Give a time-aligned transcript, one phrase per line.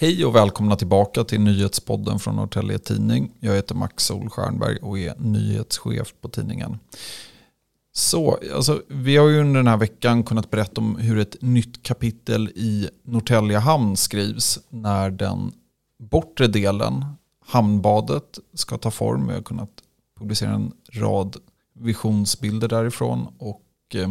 [0.00, 3.32] Hej och välkomna tillbaka till nyhetspodden från Norrtälje Tidning.
[3.40, 6.78] Jag heter Max Solstjernberg och är nyhetschef på tidningen.
[7.92, 11.82] Så, alltså, vi har ju under den här veckan kunnat berätta om hur ett nytt
[11.82, 15.52] kapitel i Norrtälje hamn skrivs när den
[15.98, 17.04] bortre delen,
[17.46, 19.26] hamnbadet, ska ta form.
[19.26, 19.82] Vi har kunnat
[20.18, 21.36] publicera en rad
[21.74, 23.62] visionsbilder därifrån och
[23.94, 24.10] eh,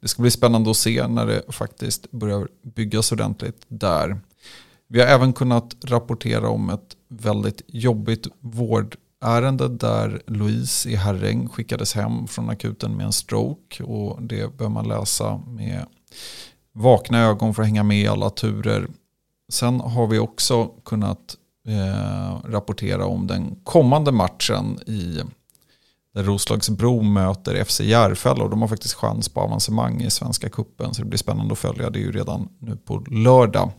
[0.00, 4.20] det ska bli spännande att se när det faktiskt börjar byggas ordentligt där.
[4.88, 11.94] Vi har även kunnat rapportera om ett väldigt jobbigt vårdärende där Louise i Herräng skickades
[11.94, 13.82] hem från akuten med en stroke.
[13.82, 15.86] Och det bör man läsa med
[16.72, 18.88] vakna ögon för att hänga med i alla turer.
[19.48, 21.36] Sen har vi också kunnat
[21.68, 25.20] eh, rapportera om den kommande matchen i
[26.14, 30.94] där Roslagsbro möter FC Järfälla och de har faktiskt chans på avancemang i Svenska Kuppen
[30.94, 31.90] så det blir spännande att följa.
[31.90, 33.70] Det är ju redan nu på lördag.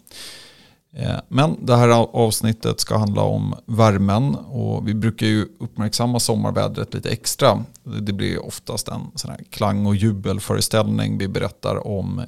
[0.94, 6.94] Eh, men det här avsnittet ska handla om värmen och vi brukar ju uppmärksamma sommarvädret
[6.94, 7.64] lite extra.
[7.84, 11.18] Det blir oftast en sån här klang och jubelföreställning.
[11.18, 12.26] Vi berättar om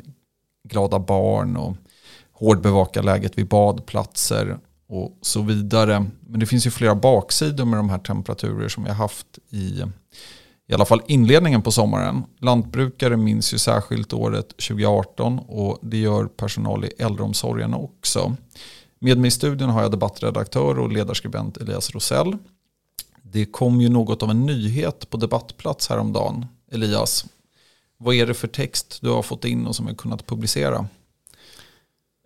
[0.69, 1.75] glada barn och
[2.31, 4.57] hårdbevaka läget vid badplatser
[4.89, 6.05] och så vidare.
[6.27, 9.83] Men det finns ju flera baksidor med de här temperaturer som vi har haft i
[10.69, 12.23] i alla fall inledningen på sommaren.
[12.39, 18.35] Lantbrukare minns ju särskilt året 2018 och det gör personal i äldreomsorgen också.
[18.99, 22.37] Med mig i studion har jag debattredaktör och ledarskribent Elias Rosell.
[23.21, 26.45] Det kom ju något av en nyhet på debattplats häromdagen.
[26.71, 27.25] Elias,
[27.97, 30.87] vad är det för text du har fått in och som har kunnat publicera?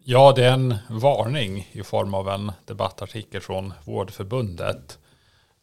[0.03, 4.97] Ja, det är en varning i form av en debattartikel från Vårdförbundet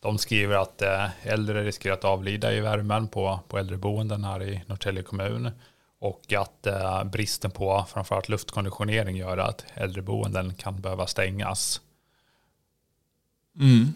[0.00, 4.62] de skriver att eh, äldre riskerar att avlida i värmen på, på äldreboenden här i
[4.66, 5.50] Norrtälje kommun
[6.00, 11.80] och att eh, bristen på framförallt luftkonditionering gör att äldreboenden kan behöva stängas.
[13.60, 13.92] Mm.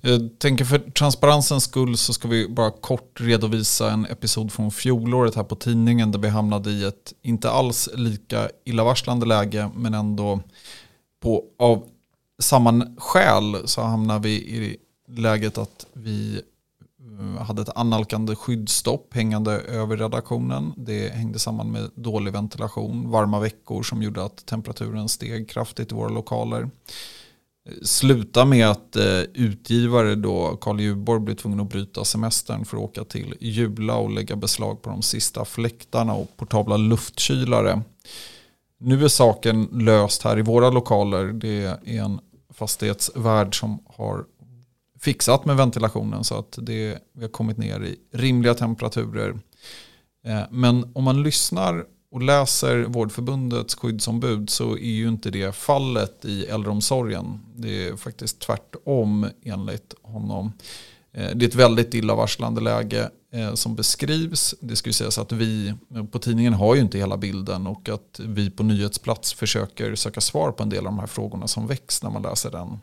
[0.00, 5.34] Jag tänker för transparensens skull så ska vi bara kort redovisa en episod från fjolåret
[5.34, 10.40] här på tidningen där vi hamnade i ett inte alls lika illavarslande läge men ändå
[11.22, 11.88] på, av
[12.42, 14.76] samma skäl så hamnar vi i
[15.16, 16.42] läget att vi
[17.00, 20.72] eh, hade ett annalkande skyddsstopp hängande över redaktionen.
[20.76, 25.94] Det hängde samman med dålig ventilation, varma veckor som gjorde att temperaturen steg kraftigt i
[25.94, 26.70] våra lokaler.
[27.68, 32.76] Eh, sluta med att eh, utgivare då, Carl Juborg, blev tvungen att bryta semestern för
[32.76, 37.82] att åka till Jula och lägga beslag på de sista fläktarna och portabla luftkylare.
[38.78, 41.24] Nu är saken löst här i våra lokaler.
[41.24, 42.20] Det är en
[42.54, 44.24] fastighetsvärd som har
[45.00, 49.38] fixat med ventilationen så att det, vi har kommit ner i rimliga temperaturer.
[50.26, 56.24] Eh, men om man lyssnar och läser Vårdförbundets skyddsombud så är ju inte det fallet
[56.24, 57.40] i äldreomsorgen.
[57.56, 60.52] Det är faktiskt tvärtom enligt honom.
[61.12, 64.54] Eh, det är ett väldigt illavarslande läge eh, som beskrivs.
[64.60, 65.74] Det skulle sägas att vi
[66.10, 70.52] på tidningen har ju inte hela bilden och att vi på nyhetsplats försöker söka svar
[70.52, 72.78] på en del av de här frågorna som väcks när man läser den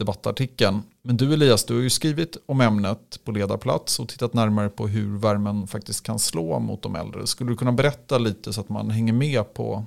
[0.00, 0.82] debattartikeln.
[1.02, 4.86] Men du Elias, du har ju skrivit om ämnet på ledarplats och tittat närmare på
[4.86, 7.26] hur värmen faktiskt kan slå mot de äldre.
[7.26, 9.84] Skulle du kunna berätta lite så att man hänger med på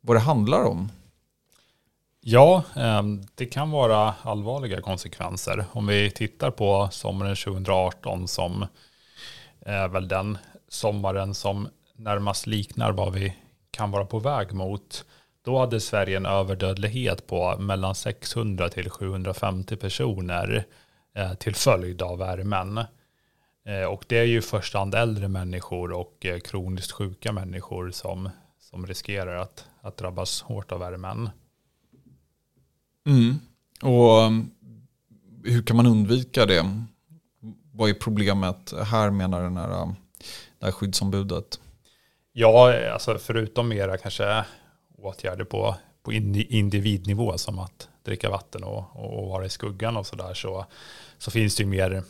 [0.00, 0.88] vad det handlar om?
[2.20, 5.64] Ja, ehm, det kan vara allvarliga konsekvenser.
[5.72, 8.66] Om vi tittar på sommaren 2018 som
[9.60, 13.36] är väl den sommaren som närmast liknar vad vi
[13.70, 15.04] kan vara på väg mot
[15.46, 20.66] då hade Sverige en överdödlighet på mellan 600 till 750 personer
[21.14, 22.78] eh, till följd av värmen.
[23.66, 27.90] Eh, och det är ju i första hand äldre människor och eh, kroniskt sjuka människor
[27.90, 28.30] som,
[28.60, 31.30] som riskerar att, att drabbas hårt av värmen.
[33.06, 33.34] Mm.
[33.82, 34.50] Och um,
[35.44, 36.84] hur kan man undvika det?
[37.72, 39.96] Vad är problemet här menar den här, um,
[40.58, 41.60] det här skyddsombudet?
[42.32, 44.44] Ja, alltså förutom mera kanske
[44.98, 50.34] åtgärder på, på individnivå som att dricka vatten och, och vara i skuggan och sådär
[50.34, 50.66] så,
[51.18, 52.02] så finns det ju mer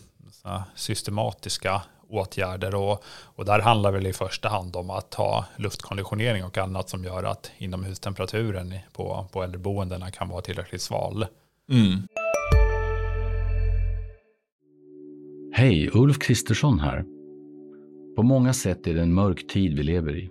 [0.74, 6.58] systematiska åtgärder och, och där handlar väl i första hand om att ha luftkonditionering och
[6.58, 11.26] annat som gör att inomhustemperaturen på, på äldreboendena kan vara tillräckligt sval.
[11.70, 12.08] Mm.
[15.52, 17.04] Hej, Ulf Kristersson här.
[18.16, 20.30] På många sätt är det en mörk tid vi lever i.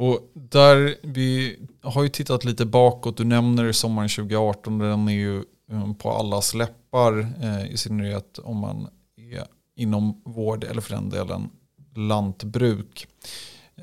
[0.00, 5.36] Och där vi har ju tittat lite bakåt, du nämner sommaren 2018, den är ju
[5.72, 9.44] eh, på allas läppar, eh, i synnerhet om man är
[9.76, 11.50] inom vård eller för den delen
[11.96, 13.06] lantbruk.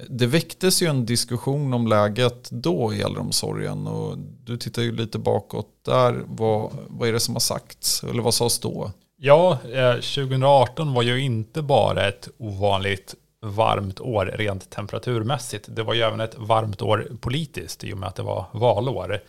[0.10, 5.20] Det väcktes ju en diskussion om läget då i äldreomsorgen och du tittar ju lite
[5.20, 6.24] bakåt där.
[6.28, 8.92] Vad, vad är det som har sagts eller vad sades då?
[9.18, 15.68] Ja, eh, 2018 var ju inte bara ett ovanligt varmt år rent temperaturmässigt.
[15.72, 19.20] Det var ju även ett varmt år politiskt i och med att det var valår.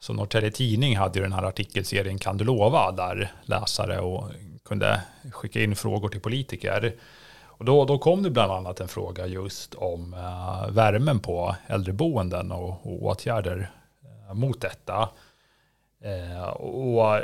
[0.00, 2.92] Så Norrtälje Tidning hade ju den här artikelserien Kan du lova?
[2.92, 4.30] Där läsare och
[4.64, 6.94] kunde skicka in frågor till politiker.
[7.58, 12.52] Och då, då kom det bland annat en fråga just om eh, värmen på äldreboenden
[12.52, 13.70] och, och åtgärder
[14.28, 15.08] eh, mot detta.
[16.02, 17.20] Eh, och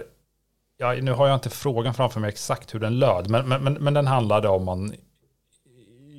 [0.76, 3.94] ja, nu har jag inte frågan framför mig exakt hur den löd, men, men, men
[3.94, 4.94] den handlade om man,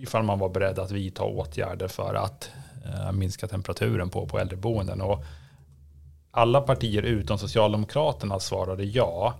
[0.04, 2.52] ifall man var beredd att vidta åtgärder för att
[2.86, 5.02] eh, minska temperaturen på, på äldreboenden.
[5.02, 5.24] Och
[6.32, 9.34] alla partier utom Socialdemokraterna svarade ja.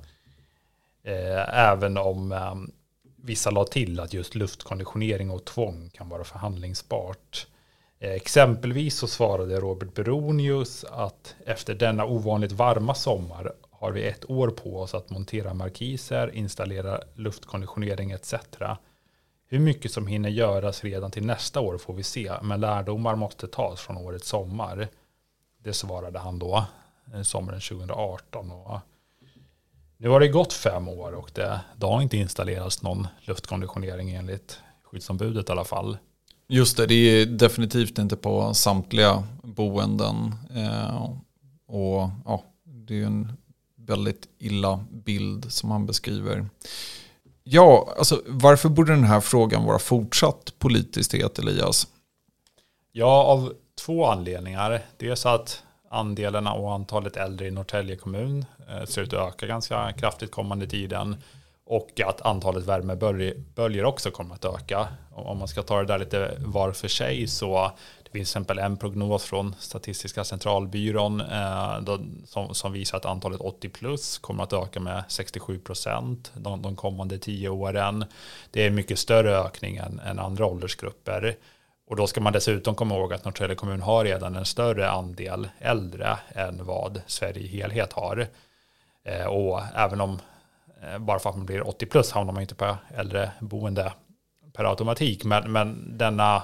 [1.04, 2.56] Eh, även om eh,
[3.16, 7.48] vissa la till att just luftkonditionering och tvång kan vara förhandlingsbart.
[8.00, 14.30] Eh, exempelvis så svarade Robert Beronius att efter denna ovanligt varma sommar har vi ett
[14.30, 18.34] år på oss att montera markiser, installera luftkonditionering etc.
[19.54, 23.48] Hur mycket som hinner göras redan till nästa år får vi se, men lärdomar måste
[23.48, 24.88] tas från årets sommar.
[25.64, 26.66] Det svarade han då,
[27.14, 28.52] eh, sommaren 2018.
[28.52, 28.80] Och
[29.98, 34.60] nu har det gått fem år och det, det har inte installerats någon luftkonditionering enligt
[34.84, 35.98] skyddsombudet i alla fall.
[36.48, 40.36] Just det, det är definitivt inte på samtliga boenden.
[40.56, 41.12] Eh,
[41.68, 43.32] och ja, Det är en
[43.76, 46.46] väldigt illa bild som han beskriver.
[47.44, 51.88] Ja, alltså varför borde den här frågan vara fortsatt politiskt het, Elias?
[52.92, 53.54] Ja, av
[53.86, 54.82] två anledningar.
[54.98, 59.92] Dels att andelarna och antalet äldre i Norrtälje kommun eh, ser ut att öka ganska
[59.92, 61.16] kraftigt kommande tiden
[61.66, 64.88] och att antalet värmeböljor också kommer att öka.
[65.12, 67.72] Om man ska ta det där lite var för sig så
[68.14, 73.42] finns till exempel en prognos från Statistiska centralbyrån eh, då, som, som, visar att antalet
[73.42, 78.06] 80 plus kommer att öka med 67 procent de, de kommande tio åren.
[78.52, 81.36] Det är mycket större ökning än, än andra åldersgrupper.
[81.88, 85.50] Och då ska man dessutom komma ihåg att Norrtälje kommun har redan en större andel
[85.60, 88.28] äldre än vad Sverige i helhet har.
[89.06, 90.20] Eh, och även om
[90.84, 93.94] eh, bara för att man blir 80 plus hamnar man inte på äldreboende
[94.54, 95.24] per automatik.
[95.24, 96.44] Men, men denna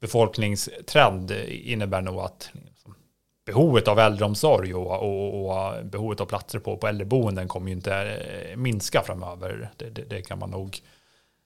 [0.00, 2.94] befolkningstrend innebär nog att liksom,
[3.46, 7.94] behovet av äldreomsorg och, och, och, behovet av platser på, på äldreboenden kommer ju inte
[7.94, 9.70] eh, minska framöver.
[9.76, 10.78] Det, det, det kan man nog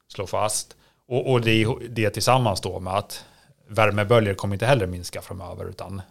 [0.09, 0.77] slå fast.
[1.09, 3.25] Och, och det, det tillsammans då med att
[3.69, 6.03] värmeböljor kommer inte heller minska framöver utan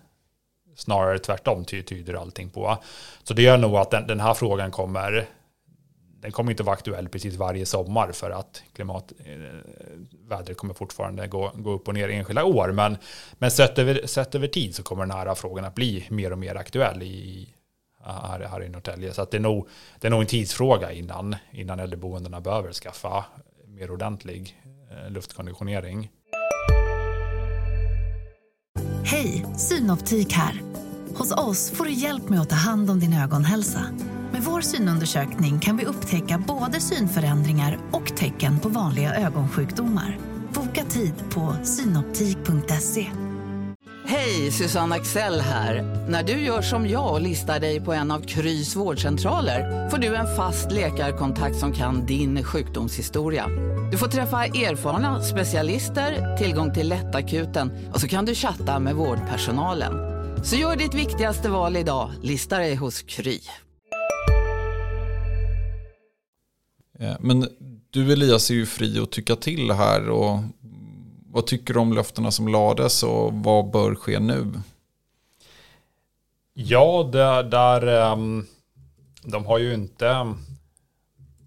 [0.75, 2.77] snarare tvärtom ty, tyder allting på.
[3.23, 5.29] Så det gör nog att den, den här frågan kommer
[6.21, 11.51] den kommer inte vara aktuell precis varje sommar för att klimatvädret eh, kommer fortfarande gå,
[11.55, 12.71] gå upp och ner enskilda år.
[12.71, 12.97] Men,
[13.33, 16.39] men sett, över, sett över tid så kommer den här frågan att bli mer och
[16.39, 17.49] mer aktuell i,
[18.03, 19.13] här, här i Norrtälje.
[19.13, 19.67] Så att det, är nog,
[19.99, 23.25] det är nog en tidsfråga innan, innan äldreboendena behöver skaffa
[23.67, 24.55] mer ordentlig
[24.91, 26.09] Eh, luftkonditionering.
[29.03, 30.61] Hej, Synoptik här.
[31.15, 33.85] Hos oss får du hjälp med att ta hand om din ögonhälsa.
[34.39, 40.17] Med vår synundersökning kan vi upptäcka både synförändringar och tecken på vanliga ögonsjukdomar.
[40.53, 43.07] Boka tid på synoptik.se.
[44.05, 45.83] Hej, Susanne Axel här.
[46.09, 50.15] När du gör som jag och listar dig på en av Krys vårdcentraler får du
[50.15, 53.45] en fast läkarkontakt som kan din sjukdomshistoria.
[53.91, 59.93] Du får träffa erfarna specialister, tillgång till lättakuten och så kan du chatta med vårdpersonalen.
[60.43, 63.39] Så gör ditt viktigaste val idag, lista dig hos Kry.
[66.99, 67.49] Eh, men
[67.89, 70.39] du Elias är ju fri att tycka till här och
[71.31, 74.53] vad tycker du om löftena som lades och vad bör ske nu?
[76.53, 78.45] Ja, det, där ehm,
[79.23, 80.33] de har ju inte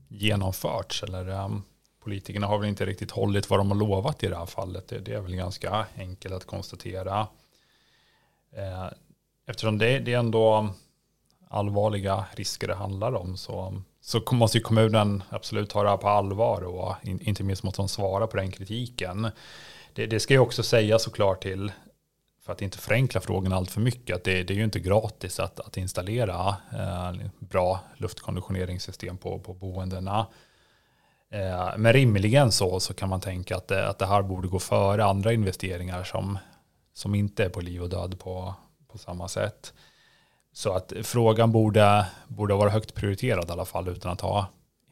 [0.09, 1.63] genomförts eller ehm,
[2.05, 4.89] politikerna har väl inte riktigt hållit vad de har lovat i det här fallet.
[4.89, 7.27] Det, det är väl ganska enkelt att konstatera.
[8.57, 8.87] Eh,
[9.47, 10.69] eftersom det, det är ändå
[11.53, 16.09] allvarliga risker det handlar om så, så måste ju kommunen absolut ta det här på
[16.09, 19.31] allvar och in, inte minst måste de svara på den kritiken.
[19.93, 21.73] det, det ska ju också sägas såklart till,
[22.45, 25.41] för att inte förenkla frågan allt för mycket, att det, det är ju inte gratis
[25.41, 30.27] att, att installera eh, bra luftkonditioneringssystem på, på boendena.
[31.31, 34.59] Eh, men rimligen så, så kan man tänka att det, att det här borde gå
[34.59, 36.39] före andra investeringar som,
[36.95, 38.55] som inte är på liv och död på,
[38.89, 39.73] på samma sätt.
[40.53, 44.47] Så att frågan borde, borde vara högt prioriterad i alla fall utan att ha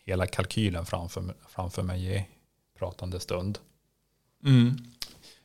[0.04, 2.26] hela kalkylen framför, framför mig i
[2.78, 3.58] pratande stund.
[4.44, 4.76] Mm.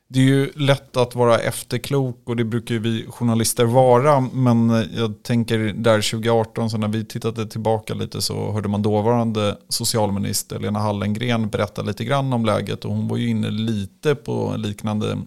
[0.08, 4.20] Det är ju lätt att vara efterklok och det brukar ju vi journalister vara.
[4.20, 9.56] Men jag tänker där 2018, så när vi tittade tillbaka lite så hörde man dåvarande
[9.68, 12.84] socialminister Lena Hallengren berätta lite grann om läget.
[12.84, 15.18] Och hon var ju inne lite på liknande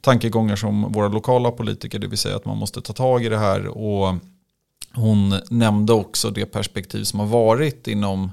[0.00, 1.98] tankegångar som våra lokala politiker.
[1.98, 3.66] Det vill säga att man måste ta tag i det här.
[3.66, 4.14] Och
[4.94, 8.30] hon nämnde också det perspektiv som har varit inom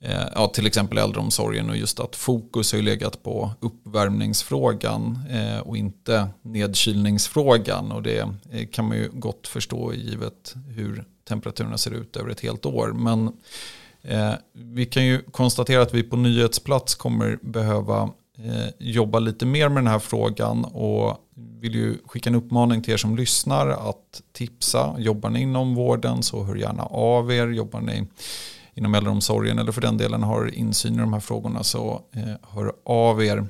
[0.00, 5.76] Eh, ja, till exempel äldreomsorgen och just att fokus har legat på uppvärmningsfrågan eh, och
[5.76, 7.92] inte nedkylningsfrågan.
[7.92, 12.40] Och det eh, kan man ju gott förstå givet hur temperaturerna ser ut över ett
[12.40, 12.92] helt år.
[12.92, 13.32] Men
[14.02, 18.10] eh, vi kan ju konstatera att vi på nyhetsplats kommer behöva
[18.44, 21.24] eh, jobba lite mer med den här frågan och
[21.60, 24.94] vill ju skicka en uppmaning till er som lyssnar att tipsa.
[24.98, 27.48] Jobbar ni inom vården så hör gärna av er.
[27.48, 28.06] Jobbar ni
[28.78, 32.72] inom äldreomsorgen eller för den delen har insyn i de här frågorna så eh, hör
[32.84, 33.48] av er.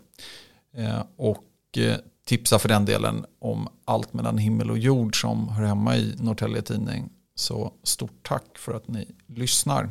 [0.76, 5.64] Eh, och eh, tipsa för den delen om allt mellan himmel och jord som hör
[5.64, 7.10] hemma i Norrtälje Tidning.
[7.34, 9.90] Så stort tack för att ni lyssnar.